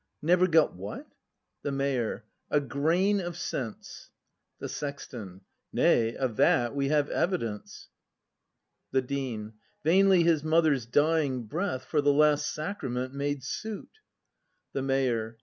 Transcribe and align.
Never 0.23 0.47
got 0.47 0.73
what? 0.75 1.05
The 1.61 1.71
Mayor.• 1.71 2.25
A 2.49 2.59
grain 2.59 3.19
of 3.19 3.37
sense. 3.37 4.09
The 4.57 4.67
Sexton. 4.67 5.41
Nay, 5.71 6.15
of 6.15 6.37
that 6.37 6.75
we 6.75 6.87
have 6.89 7.11
evidence! 7.11 7.89
The 8.89 9.03
Dean. 9.03 9.53
Vainly 9.83 10.23
his 10.23 10.43
mother's 10.43 10.87
dying 10.87 11.43
breath 11.43 11.85
For 11.85 12.01
the 12.01 12.11
last 12.13 12.51
sacrament 12.51 13.13
made 13.13 13.43
suit! 13.43 13.99
The 14.73 14.81
Mayor. 14.81 15.37